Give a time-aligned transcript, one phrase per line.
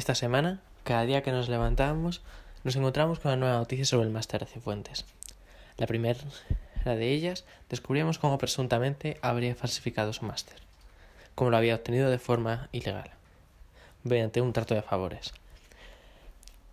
[0.00, 2.22] Esta semana, cada día que nos levantamos,
[2.64, 5.04] nos encontramos con una nueva noticia sobre el máster de Cifuentes.
[5.76, 6.18] La primera
[6.86, 10.56] de ellas, descubrimos cómo presuntamente habría falsificado su máster,
[11.34, 13.10] como lo había obtenido de forma ilegal,
[14.02, 15.34] mediante un trato de favores.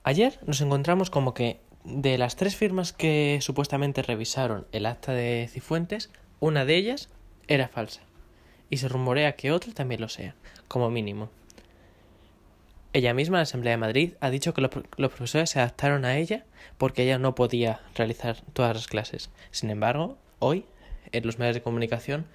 [0.05, 5.49] Ayer nos encontramos como que de las tres firmas que supuestamente revisaron el acta de
[5.51, 7.09] Cifuentes, una de ellas
[7.49, 7.99] era falsa,
[8.69, 10.33] y se rumorea que otra también lo sea,
[10.69, 11.29] como mínimo.
[12.97, 16.17] Ella misma en la Asamblea de Madrid ha dicho que los, profesores se adaptaron a
[16.17, 16.45] ella
[16.79, 19.29] porque ella no podía realizar todas las clases.
[19.51, 20.65] Sin embargo, hoy,
[21.11, 22.25] en los medios de comunicación,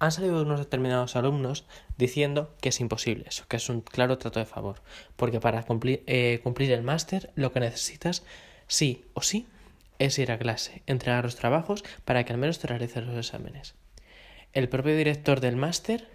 [0.00, 1.66] han salido unos determinados alumnos
[1.98, 4.82] diciendo que es imposible eso, que es un claro trato de favor,
[5.14, 8.24] porque para cumplir, eh, cumplir el máster lo que necesitas,
[8.66, 9.46] sí o sí,
[10.00, 13.76] es ir a clase, entregar los trabajos para que al menos te realices los exámenes.
[14.52, 16.08] El propio director del máster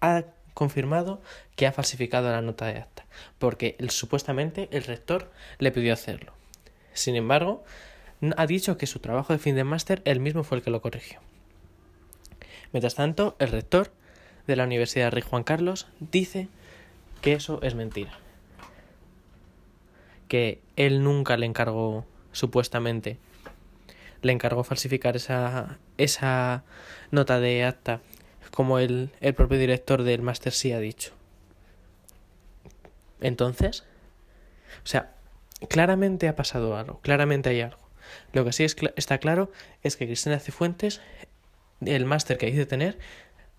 [0.00, 1.20] ha confirmado
[1.56, 3.06] que ha falsificado la nota de acta,
[3.38, 6.32] porque supuestamente el rector le pidió hacerlo.
[6.92, 7.64] Sin embargo,
[8.36, 10.82] ha dicho que su trabajo de fin de máster él mismo fue el que lo
[10.82, 11.20] corrigió.
[12.72, 13.92] Mientras tanto, el rector
[14.46, 16.48] de la Universidad Rey Juan Carlos dice
[17.20, 18.18] que eso es mentira.
[20.28, 23.18] Que él nunca le encargó, supuestamente,
[24.22, 26.64] le encargó falsificar esa, esa
[27.10, 28.00] nota de acta
[28.54, 31.12] como el, el propio director del Master sí ha dicho.
[33.20, 33.84] Entonces,
[34.84, 35.14] o sea,
[35.68, 37.78] claramente ha pasado algo, claramente hay algo.
[38.32, 39.50] Lo que sí es, está claro
[39.82, 41.00] es que Cristina Cifuentes,
[41.80, 42.98] el máster que dice tener,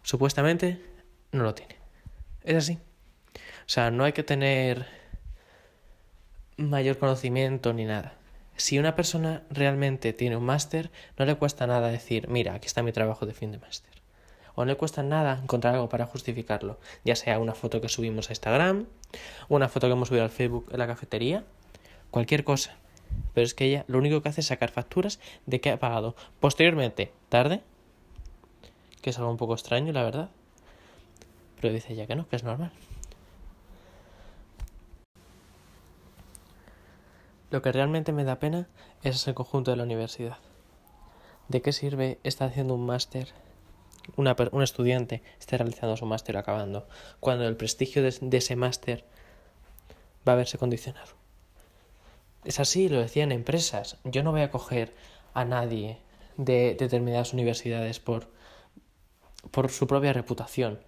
[0.04, 0.82] supuestamente
[1.32, 1.78] no lo tiene.
[2.44, 2.80] Es así.
[3.66, 4.86] O sea, no hay que tener
[6.58, 8.16] mayor conocimiento ni nada.
[8.58, 12.84] Si una persona realmente tiene un máster, no le cuesta nada decir, mira, aquí está
[12.84, 14.03] mi trabajo de fin de máster
[14.56, 18.30] o no le cuesta nada encontrar algo para justificarlo, ya sea una foto que subimos
[18.30, 18.86] a Instagram,
[19.50, 21.44] una foto que hemos subido al Facebook en la cafetería,
[22.12, 22.76] cualquier cosa.
[23.34, 26.16] Pero es que ella lo único que hace es sacar facturas de que ha pagado
[26.40, 27.62] posteriormente, tarde,
[29.02, 30.30] que es algo un poco extraño, la verdad.
[31.60, 32.72] Pero dice ella que no, que es normal.
[37.52, 38.68] Lo que realmente me da pena
[39.04, 40.38] es el conjunto de la universidad.
[41.50, 43.32] ¿De qué sirve estar haciendo un máster
[44.16, 46.88] un estudiante esté realizando su máster acabando,
[47.20, 49.06] cuando el prestigio de, ese máster
[50.28, 51.14] va a verse condicionado.
[52.44, 53.98] Es así, lo decían empresas.
[54.04, 54.94] Yo no voy a coger
[55.34, 55.98] a nadie
[56.38, 58.28] de determinadas universidades por,
[59.52, 60.80] por su propia reputación.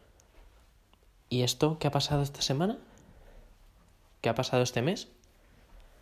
[1.29, 2.77] ¿Y esto qué ha pasado esta semana?
[4.21, 5.07] ¿Qué ha pasado este mes?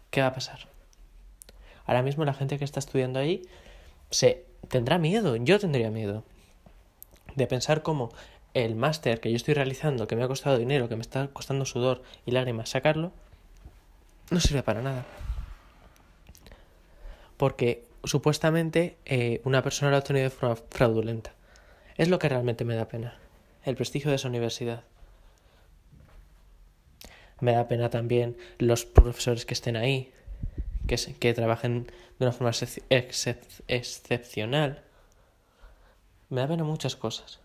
[0.10, 0.68] ¿Qué va a pasar?
[1.86, 3.44] Ahora mismo la gente que está estudiando ahí
[4.10, 6.24] se tendrá miedo, yo tendría miedo
[7.36, 8.12] de pensar cómo
[8.54, 11.66] el máster que yo estoy realizando, que me ha costado dinero, que me está costando
[11.66, 13.12] sudor y lágrimas sacarlo,
[14.30, 15.06] no sirve para nada.
[17.38, 21.34] Porque supuestamente eh, una persona lo ha obtenido de forma fraudulenta.
[21.98, 23.18] Es lo que realmente me da pena.
[23.64, 24.84] El prestigio de esa universidad.
[27.40, 30.12] Me da pena también los profesores que estén ahí,
[30.88, 31.88] que, que trabajen
[32.20, 32.52] de una forma
[32.88, 34.84] excepcional
[36.34, 37.40] me da pena muchas cosas.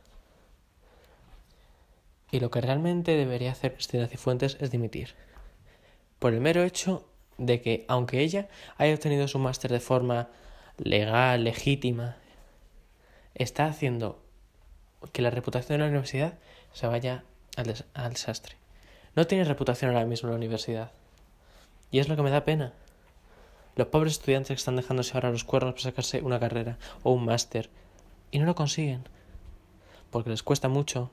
[2.31, 5.15] Y lo que realmente debería hacer Cristina Cifuentes es dimitir.
[6.19, 7.07] Por el mero hecho
[7.37, 10.29] de que, aunque ella haya obtenido su máster de forma
[10.79, 12.17] legal, legítima,
[13.35, 14.23] está haciendo
[15.13, 16.39] que la reputación de la universidad
[16.73, 17.25] se vaya
[17.57, 18.57] al, desastre.
[19.15, 20.93] No tiene reputación ahora mismo la universidad.
[21.91, 22.73] Y es lo que me da pena.
[23.77, 27.25] Los pobres estudiantes que están dejándose ahora los cuernos para sacarse una carrera o un
[27.25, 27.71] máster
[28.31, 29.05] y no lo consiguen,
[30.11, 31.11] porque les cuesta mucho.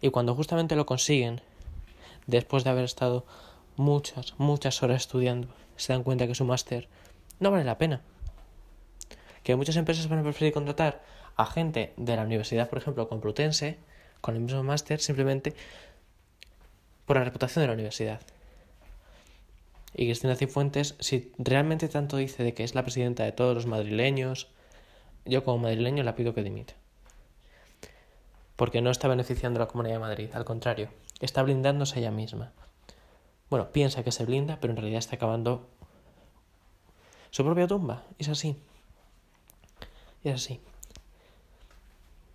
[0.00, 1.40] Y cuando justamente lo consiguen,
[2.26, 3.24] después de haber estado
[3.76, 6.88] muchas, muchas horas estudiando, se dan cuenta que su máster
[7.40, 8.02] no vale la pena.
[9.42, 11.02] Que muchas empresas van a preferir contratar
[11.36, 13.78] a gente de la universidad, por ejemplo, Complutense,
[14.20, 15.54] con el mismo máster, simplemente
[17.04, 18.20] por la reputación de la universidad.
[19.94, 23.66] Y Cristina Cifuentes, si realmente tanto dice de que es la presidenta de todos los
[23.66, 24.48] madrileños,
[25.24, 26.74] yo como madrileño la pido que dimita.
[28.56, 30.88] Porque no está beneficiando a la Comunidad de Madrid, al contrario,
[31.20, 32.52] está blindándose ella misma.
[33.50, 35.68] Bueno, piensa que se blinda, pero en realidad está acabando
[37.30, 38.04] su propia tumba.
[38.18, 38.56] Es así.
[40.22, 40.60] Es así.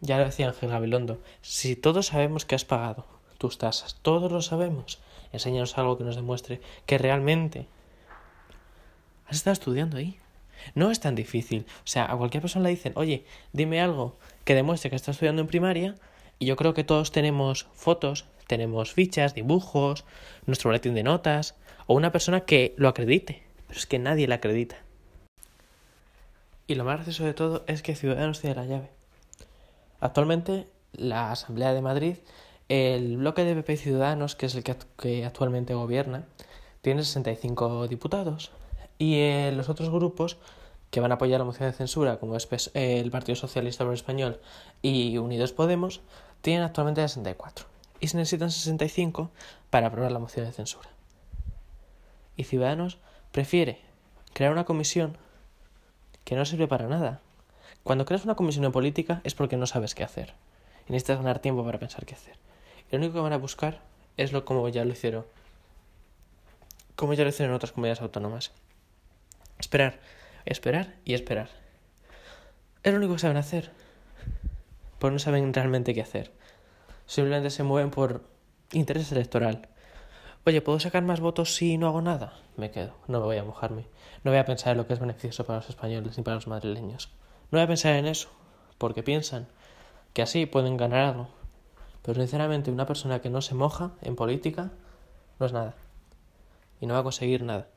[0.02, 3.06] Ya lo decía Ángel Gabilondo, si todos sabemos que has pagado
[3.38, 5.00] tus tasas, todos lo sabemos,
[5.32, 7.68] enséñanos algo que nos demuestre que realmente
[9.28, 10.18] has estado estudiando ahí.
[10.76, 11.66] No es tan difícil.
[11.80, 15.42] O sea, a cualquier persona le dicen, oye, dime algo que demuestre que estás estudiando
[15.42, 15.96] en primaria.
[16.40, 20.06] Y yo creo que todos tenemos fotos, tenemos fichas, dibujos,
[20.46, 24.36] nuestro boletín de notas, o una persona que lo acredite, pero es que nadie la
[24.36, 24.78] acredita.
[26.68, 28.90] Y lo más gracioso de todo es que Ciudadanos tiene la llave.
[30.00, 32.16] Actualmente, la Asamblea de Madrid,
[32.70, 36.26] el bloque de PP Ciudadanos, que es el que, actualmente gobierna,
[36.82, 38.52] tiene 65 diputados.
[39.00, 40.38] Y eh, los otros grupos
[40.92, 44.40] que van a apoyar la moción de censura, como es el Partido Socialista Obrero Español
[44.82, 46.02] y Unidos Podemos,
[46.42, 47.66] tienen actualmente 64.
[48.00, 49.32] Y se necesitan 65
[49.70, 50.90] para aprobar la moción de censura.
[52.36, 52.98] Y Ciudadanos
[53.32, 53.80] prefiere
[54.34, 55.18] crear una comisión
[56.24, 57.22] que no sirve para nada.
[57.84, 60.34] Cuando creas una comisión en política es porque no sabes qué hacer.
[60.88, 62.36] Y necesitas ganar tiempo para pensar qué hacer.
[62.90, 63.82] Y lo único que van a buscar
[64.18, 65.26] es lo como ya lo hicieron.
[66.96, 68.52] Como ya lo hicieron en otras comunidades autónomas.
[69.60, 70.00] Esperar,
[70.46, 71.50] esperar y esperar.
[72.82, 73.72] Es lo único que saben hacer.
[74.98, 76.32] Porque no saben realmente qué hacer.
[77.06, 78.24] Simplemente se mueven por
[78.72, 79.68] interés electoral.
[80.46, 82.34] Oye, ¿puedo sacar más votos si no hago nada?
[82.56, 83.86] Me quedo, no me voy a mojarme.
[84.24, 86.48] No voy a pensar en lo que es beneficioso para los españoles ni para los
[86.48, 87.12] madrileños.
[87.52, 88.30] No voy a pensar en eso,
[88.78, 89.48] porque piensan
[90.14, 91.28] que así pueden ganar algo.
[92.02, 94.72] Pero sinceramente una persona que no se moja en política
[95.40, 95.76] no es nada.
[96.80, 97.68] Y no va a conseguir nada.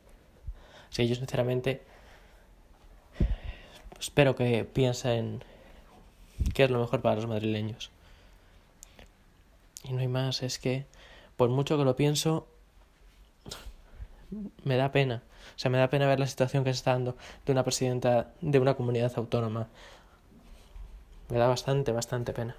[0.94, 1.82] Que yo sinceramente
[3.98, 5.42] espero que piensen
[6.54, 7.90] qué es lo mejor para los madrileños.
[9.84, 10.86] Y no hay más, es que
[11.36, 12.46] por mucho que lo pienso,
[14.64, 15.22] me da pena.
[15.56, 17.16] O sea, me da pena ver la situación que se está dando
[17.46, 19.68] de una presidenta de una comunidad autónoma.
[21.28, 22.56] Me da bastante, bastante pena.